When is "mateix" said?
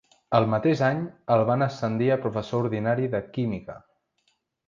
0.51-0.79